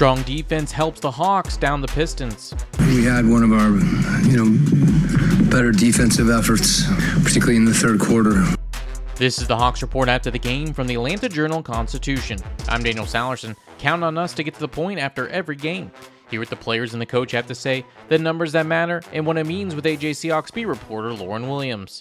[0.00, 2.54] Strong defense helps the Hawks down the Pistons.
[2.78, 3.68] We had one of our,
[4.26, 6.84] you know, better defensive efforts,
[7.22, 8.42] particularly in the third quarter.
[9.16, 12.38] This is the Hawks report after the game from the Atlanta Journal Constitution.
[12.66, 13.54] I'm Daniel Sallerson.
[13.78, 15.90] Count on us to get to the point after every game.
[16.30, 19.26] Hear what the players and the coach have to say, the numbers that matter, and
[19.26, 22.00] what it means with AJC Hawks beat reporter Lauren Williams.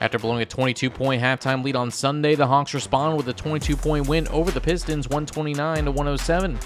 [0.00, 3.76] After blowing a 22 point halftime lead on Sunday, the Hawks respond with a 22
[3.76, 6.58] point win over the Pistons 129 to 107.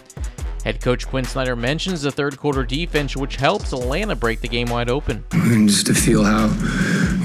[0.64, 4.68] Head coach Quin Snyder mentions the third quarter defense, which helps Atlanta break the game
[4.68, 5.24] wide open.
[5.32, 6.46] And just to feel how,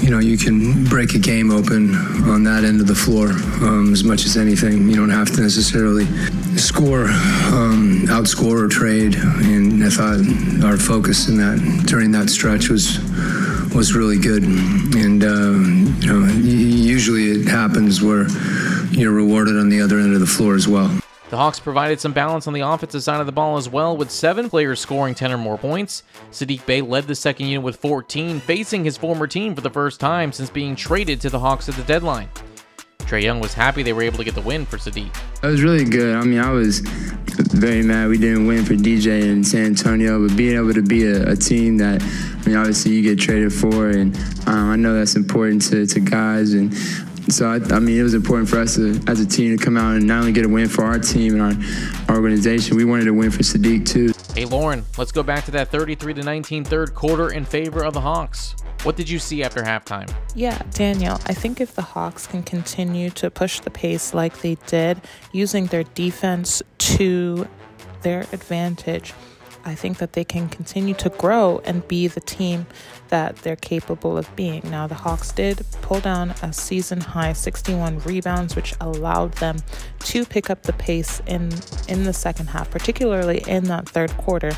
[0.00, 1.94] you know, you can break a game open
[2.28, 3.28] on that end of the floor
[3.62, 4.88] um, as much as anything.
[4.88, 6.06] You don't have to necessarily
[6.56, 9.14] score, um, outscore or trade.
[9.14, 12.98] And I thought our focus in that during that stretch was
[13.74, 14.42] was really good.
[14.42, 15.52] And uh,
[16.00, 18.28] you know, usually it happens where
[18.90, 20.88] you're rewarded on the other end of the floor as well.
[21.30, 24.10] The Hawks provided some balance on the offensive side of the ball as well, with
[24.10, 26.02] seven players scoring 10 or more points.
[26.30, 30.00] Saddiq Bey led the second unit with 14, facing his former team for the first
[30.00, 32.30] time since being traded to the Hawks at the deadline.
[33.00, 35.14] Trae Young was happy they were able to get the win for Saddiq.
[35.42, 36.14] It was really good.
[36.14, 40.36] I mean, I was very mad we didn't win for DJ in San Antonio, but
[40.36, 43.90] being able to be a, a team that, I mean, obviously you get traded for,
[43.90, 46.74] and um, I know that's important to, to guys, and
[47.30, 49.76] so I, I, mean, it was important for us to, as a team to come
[49.76, 51.52] out and not only get a win for our team and our,
[52.08, 54.12] our organization, we wanted to win for Saddiq too.
[54.34, 57.92] Hey Lauren, let's go back to that 33 to 19 third quarter in favor of
[57.92, 58.54] the Hawks.
[58.84, 60.10] What did you see after halftime?
[60.34, 64.54] Yeah, Daniel, I think if the Hawks can continue to push the pace like they
[64.66, 65.00] did,
[65.32, 67.46] using their defense to
[68.02, 69.12] their advantage,
[69.64, 72.66] I think that they can continue to grow and be the team
[73.08, 74.62] that they're capable of being.
[74.70, 79.56] Now, the Hawks did pull down a season high 61 rebounds, which allowed them
[80.00, 81.52] to pick up the pace in,
[81.88, 84.52] in the second half, particularly in that third quarter.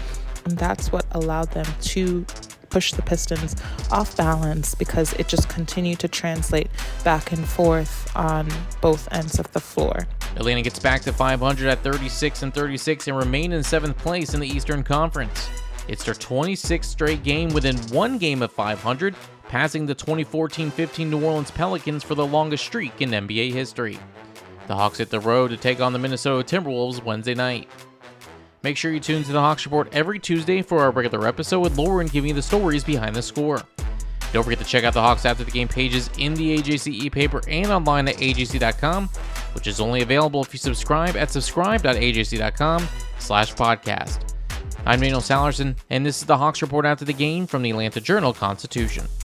[0.44, 2.24] And that's what allowed them to
[2.70, 3.56] push the Pistons
[3.90, 6.70] off balance because it just continued to translate
[7.04, 8.48] back and forth on
[8.80, 10.06] both ends of the floor.
[10.36, 14.40] Atlanta gets back to 500 at 36 and 36 and remain in seventh place in
[14.40, 15.48] the Eastern Conference.
[15.88, 19.14] It's their 26th straight game within one game of 500,
[19.48, 23.98] passing the 2014 15 New Orleans Pelicans for the longest streak in NBA history.
[24.68, 27.68] The Hawks hit the road to take on the Minnesota Timberwolves Wednesday night.
[28.62, 31.76] Make sure you tune to the Hawks Report every Tuesday for our regular episode with
[31.76, 33.62] Lauren giving you the stories behind the score.
[34.32, 37.40] Don't forget to check out the Hawks After the Game pages in the AJC e-paper
[37.48, 39.08] and online at ajc.com,
[39.54, 42.88] which is only available if you subscribe at subscribe.ajc.com
[43.18, 44.34] slash podcast.
[44.86, 48.00] I'm Daniel Sallerson, and this is the Hawks Report After the Game from the Atlanta
[48.00, 49.06] Journal-Constitution.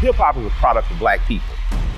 [0.00, 1.48] Hip hop is a product of black people.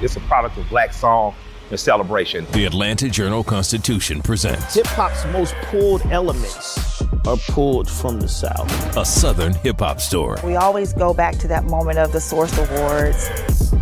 [0.01, 1.35] It's a product of black song
[1.71, 2.47] and celebration.
[2.53, 8.97] The Atlanta Journal Constitution presents Hip hop's most pulled elements are pulled from the South.
[8.97, 10.41] A Southern hip hop story.
[10.45, 13.29] We always go back to that moment of the Source Awards.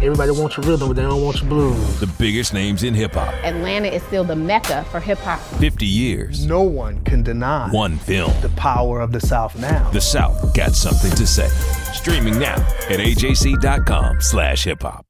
[0.02, 2.00] Everybody wants your rhythm, but they don't want your blues.
[2.00, 3.32] The biggest names in hip hop.
[3.44, 5.40] Atlanta is still the mecca for hip hop.
[5.58, 6.46] 50 years.
[6.46, 8.32] No one can deny one film.
[8.42, 9.88] The power of the South now.
[9.90, 11.48] The South got something to say.
[11.92, 12.56] Streaming now
[12.90, 15.05] at ajc.com slash hip hop.